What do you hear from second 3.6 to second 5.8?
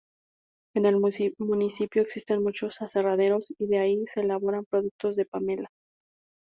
de allí se elaboran productos de pamela.